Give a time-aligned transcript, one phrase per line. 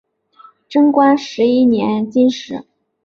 [0.67, 2.65] 贞观十一年刺史。